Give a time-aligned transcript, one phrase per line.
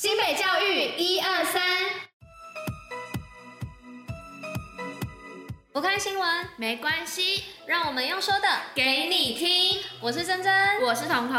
[0.00, 1.60] 新北教育一二三，
[5.72, 9.82] 不看新闻没关系，让我们用说的给你听。
[10.00, 11.36] 我是珍珍，我是彤彤。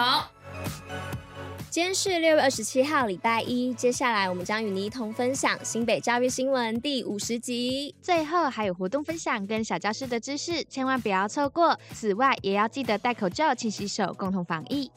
[1.69, 3.73] 今天是六月二十七号，礼拜一。
[3.73, 11.79] 接下来我们将与你一同分享新北教育新闻第五十集，最后还有活动分享跟小教室的知识，千万不要错过。
[11.93, 14.91] 此外，也要记得戴口罩、勤洗手，共同防疫。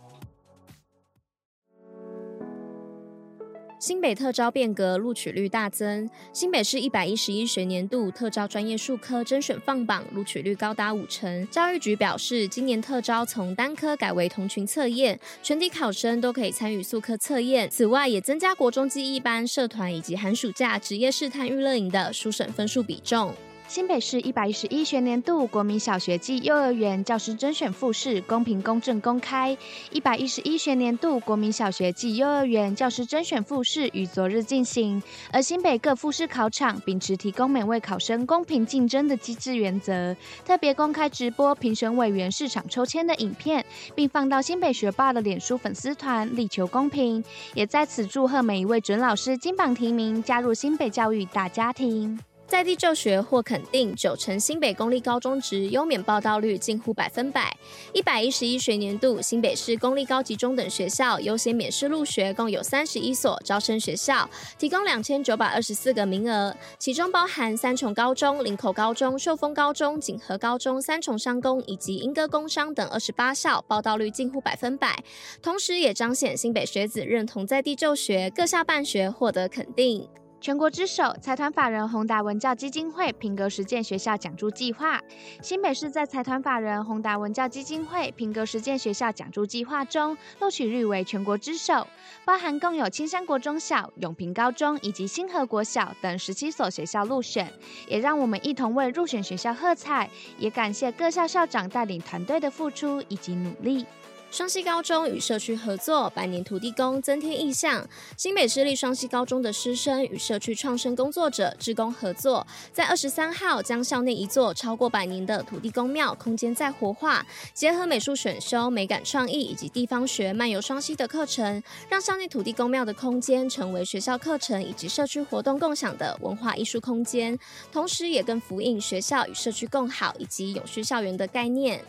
[3.83, 6.09] 新北特招变革，录取率大增。
[6.33, 11.45] 新北市一百一十一学年度特招专业术科甄选放榜，录取率高达五成。
[11.49, 17.69] 教育局表示，今年特招从单科改为同群测验，全体考生都可以参与数科测验。
[17.69, 23.35] 此外，也增加国中技艺班、社团以及寒暑假职业试探育乐营的书审分数比重。
[23.69, 29.57] 新北市一百一十一学年度国民小学暨幼儿园教师甄选复试公平、公正、公开。
[29.91, 35.03] 一百一十一学年度国民小学暨幼儿园教师甄选复试于昨日进行，
[35.33, 47.25] 而新北各复试考场秉持提供每位考生公平竞争的机制原则，特别公开直播评审委员市场抽签的影片，并放到新北学霸的脸书粉丝团，力求公平。
[47.55, 52.19] 也在此祝贺每一位准老师金榜题名，加入新北教育大家庭。
[52.53, 57.57] 在地就学获肯定，九成新北公立高中职优免报到率近乎百分百。
[57.95, 75.03] 一百一十一学年度，新北市公立高级中等学校优先免试入学，共有三十一所招生学校，提供两千九百二十四个名额，其中包含三重高中、林口高中、秀峰高中、景和高中、三重商工以及莺歌工商等二十八校，报到率近乎百分百。
[75.41, 80.07] 同时，也彰显新北学子认同在地就学，各校办学获得肯定。
[80.43, 85.01] 全国之首财团法人宏达文教基金会品格实践学校奖助计划，
[85.41, 91.87] 新北市在财团法人宏达文教基金会品格实践学校奖助计划中录取率为全国之首，
[92.25, 97.49] 包含共有青山国中小、永平高中以及新和国小等十七所学校入选，
[97.87, 103.87] 也让我们一同为入选学校喝彩，也感谢各校校长带领团队的付出以及努力。
[104.33, 107.87] 双溪高中与社区合作，百年土地公增添意象。
[108.17, 127.39] 新北市立双溪高中的师生与社区创生工作者志工合作，在二十三号将校内一座超过百年的土地公庙空间再活化，结合美术选修、美感创意以及地方学漫游双溪的课程，让校内土地公庙的空间成为学校课程以及社区活动共享的文化艺术空间，
[127.71, 131.85] 同时也更呼应学校与社区共好以及永续校园的概念。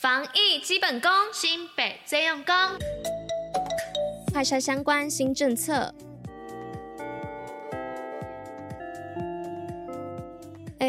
[0.00, 2.54] 防疫基本功，新北最用功。
[4.32, 5.92] 快筛相关新政策。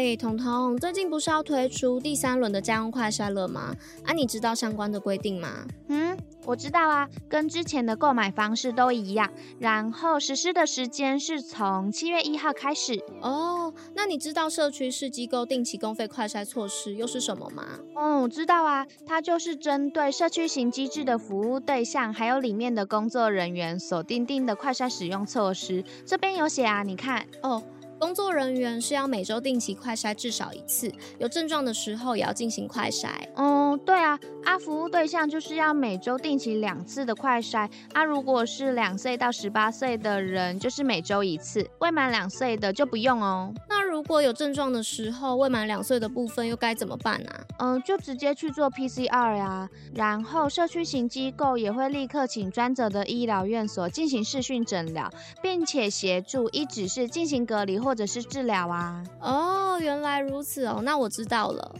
[0.00, 3.76] 哎，彤彤，最近不是要推出第三轮的家用快筛了吗？
[4.06, 5.66] 啊，你知道相关的规定吗？
[5.88, 6.16] 嗯。
[6.46, 12.98] 我知道啊，跟之前的购买方式都一样，然后实施的时间是从七月一号开始。
[13.20, 17.64] 哦，那你知道社区式机构定期公费快筛措施又是什么吗？
[17.94, 25.84] 哦，我知道啊，它就是针对社区型机制的服务对象，还有里面的工作人员所订定的快筛使用措施。
[26.06, 27.62] 这边有写啊，你看哦。
[28.00, 33.08] 工作人员是要每周定期快筛至少一次，有症状的时候也要进行快筛。
[33.36, 37.70] 嗯，对啊，啊，服务对象就是要每周定期两次的快筛。
[37.92, 43.52] 啊，如果是两岁到十八岁的人，就是每周一次；未满两岁的就不用哦。
[43.68, 47.30] 那如果有症状的时候，未满两岁的部分又该怎么办呢？
[47.58, 49.68] 嗯，就直接去做 PCR 呀。
[49.94, 55.12] 然后社区型机构也会立刻请专责的医疗院所进行视讯诊疗，
[55.42, 57.94] 并且协助依指示进行隔离或。
[57.94, 59.04] 者是治疗啊？
[59.20, 61.74] 哦，原来如此哦，那我知道了。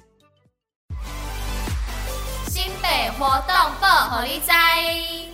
[2.49, 5.30] 新北活动报虎哩知。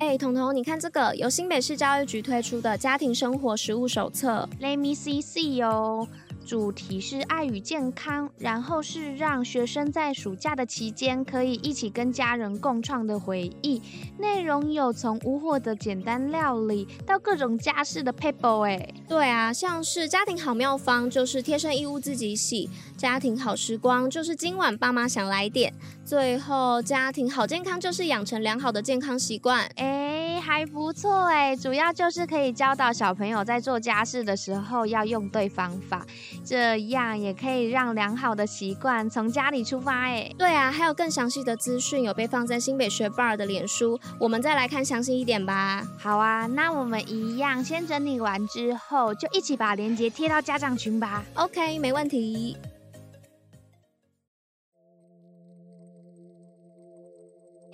[0.00, 6.08] 哎，彤彤，你看这个由新北市教育局推出的家庭生活实务手册，Let me see see 哦。
[6.46, 13.80] 主题是爱与健康，然后是让学生在暑假的期间可以一起跟家人共创的回忆。
[14.18, 18.66] 内容有从无火的简单料理到各种家事的 paper。
[18.66, 25.72] 哎，对啊，像是家庭好妙方就是贴身衣物自己洗，家庭好时光就是今晚爸妈想来点，
[26.04, 29.64] 最后家庭好健康就是养成良好的健康习惯。
[29.76, 36.04] 哎，还不错哎，主要就是可以教导小朋友在做家事的时候要用对方法。
[36.44, 45.86] 这样也可以让良好的习惯从家里出发，哎，对啊，还有更详细的资讯有被放在新北学霸的脸书，我们再来看详细一点吧。
[45.98, 51.24] 好啊，那我们一样先整理完之后，就一起把链接贴到家长群吧。
[51.34, 52.56] OK，没问题。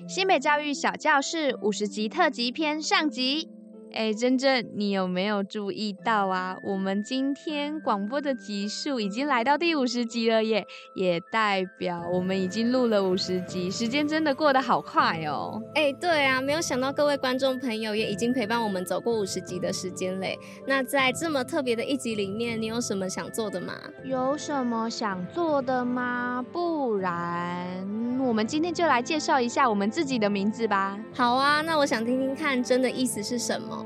[0.09, 3.56] 新北教育小教室五十集特辑篇上集。
[3.97, 6.55] 哎，珍珍，你有没有注意到啊？
[6.63, 15.59] 我们今天广播的集数已经来到第五十集了耶，也代表我们已经录了五十集，时间真的过得好快哦。
[15.75, 20.39] 哎，对啊，没有想到各位观众朋友也已经陪伴我们走过五十集的时间嘞。
[20.67, 23.73] 那在这么特别的一集里面，你有什么想做的吗？
[24.05, 26.45] 有什么想做的吗？
[26.53, 27.67] 不然
[28.21, 30.99] 我们今天就来介绍一下我们自己的名字吧。
[31.15, 33.86] 好啊，那我想听听看“真”的意思是什么。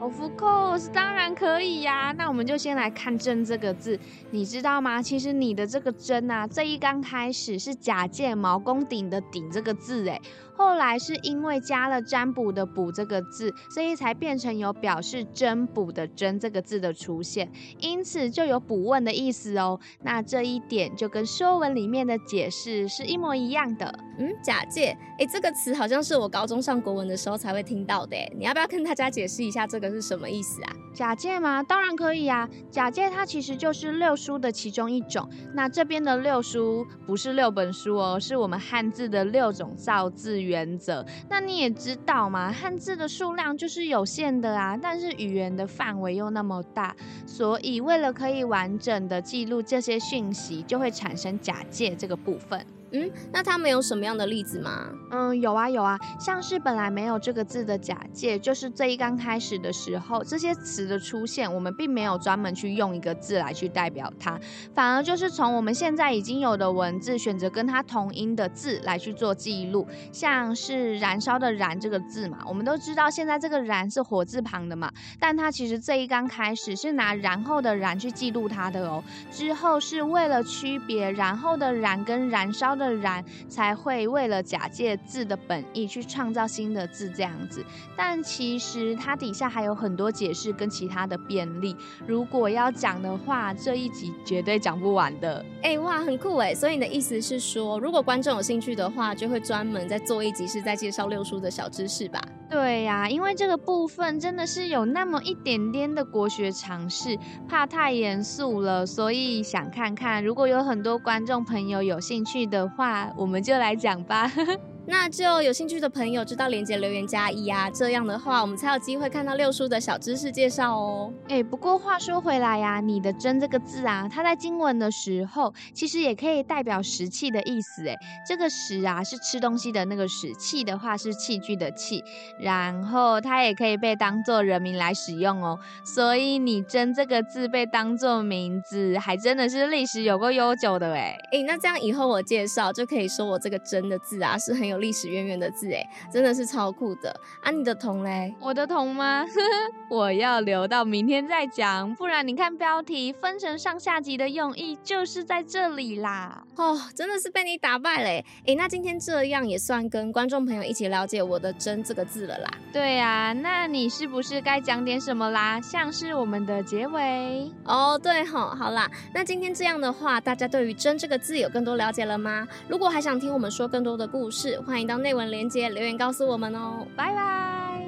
[0.00, 2.14] Of course，当然可以呀。
[2.16, 3.98] 那我们就先来看“真”这个字，
[4.30, 5.02] 你知道吗？
[5.02, 10.20] 其实你的这个“真”啊，这一刚开始是假借毛公鼎的“鼎”这个字，哎。
[10.56, 17.48] 后来是因为加了占卜的卜这个字，所以才变成有表示占卜的占这个字的出现，
[17.78, 19.78] 因此就有卜问的意思哦。
[20.02, 24.00] 那这一点就跟说文里面的解释是一模一样的。
[24.18, 30.72] 嗯，假借，哎，这个词好像是我高中上国文的时候才会听到的，诶你要不要跟大家解释一下这个是是什么意思啊？
[30.94, 31.62] 假借吗？
[31.62, 32.48] 当然可以啊。
[32.70, 35.28] 假借它其实就是六书的其中一种。
[35.54, 41.04] 那这边的六书不是六本书哦，是我们汉字的六种造字原则。
[41.28, 46.94] 那你也知道嘛，汉字的数量就是有限的啊，但是语言的范围又那么大，
[47.26, 52.64] 所以为了可以完整的记录这些讯息，就会产生假借这个部分。
[52.92, 54.88] 嗯，那他们有什么样的例子吗？
[55.10, 64.38] 嗯，有啊有啊，像是本来没有这个字的假借，就是这一刚开始的时候，这些词的出现，我们并没有专门去用一个字来去代表它，
[64.74, 87.64] 反而就是从我们现在已经有的文字，选择跟它同音的字来去做记录，像是燃烧的燃这个字嘛，我们都知道现在这个燃是火字旁的嘛，但它其实这一刚开始是拿然后的燃去记录它的哦，之后是为了区别然后的燃跟燃烧的然才会为了假借字的本意去创造新的字这样子，
[87.96, 91.76] 但其实它底下还有很多解释跟其他的便利。
[92.06, 95.44] 如果要讲的话，这一集绝对讲不完的。
[95.62, 96.54] 哎、哇，很酷哎！
[96.54, 102.22] 所以你的意思是说，如果观众有兴趣的话，就会专门再做一集是在介绍六书的小知识吧？
[102.50, 114.32] 对呀、因为这个部分真的是有那么一点点的国学尝试，怕太严肃了，所以想看看，如果有很多观众朋友有兴趣的话，我们就来讲吧。
[114.90, 121.12] 那就有兴趣的朋友知道连接留言加一啊，这样的话我们才有机会看到六叔的小知识介绍哦。
[121.28, 127.86] 哎、欸，不过话说回来呀、啊，你的“真”这个字啊，它在经文的时候其实也可以代表食器的意思。
[127.86, 127.94] 哎，
[128.26, 132.02] 这个“食”啊是吃东西的那个“食”，器的话是器具的“器”，
[132.40, 135.58] 然后它也可以被当做人名来使用哦。
[135.84, 141.14] 所以你“真”这个字被当做名字，还真的是历史有够悠久的哎。
[141.24, 144.77] 哎、欸，那这样以后我介绍就可以说我这个“真”的字啊是很有。
[144.78, 147.50] 历史渊源的字哎，真的是超酷的啊！
[147.50, 148.34] 你的铜嘞？
[148.40, 149.24] 我的铜吗？
[149.90, 156.42] 我要留到明天再讲，不然你看标题分成上下集的用意就是在这里啦。
[156.56, 158.24] 哦，真的是被你打败嘞！
[158.46, 162.50] 哎，那今天这样也算跟观众朋友一起了解我的“真”这个字了啦。
[162.72, 165.60] 对呀、啊，那你是不是该讲点什么啦？
[165.60, 167.98] 像是我们的结尾哦。
[168.00, 172.46] 对吼，好啦，那今天这样的话，大家对于“真”这个字有更多了解了吗？
[172.68, 177.82] 如果还想听我们说更多的故事，欢迎到内文连接留言告诉我们哦，拜拜。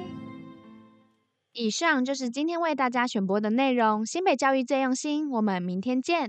[1.53, 6.27] 以上就是今天为大家选播的内容，新北教育最用心，我们明天见。